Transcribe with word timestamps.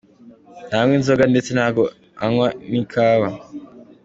Ntanywa 0.67 0.93
Inzoga 0.99 1.23
ndetse 1.31 1.49
ntago 1.53 1.83
anyway 2.25 2.53
n’ikawa. 2.69 3.29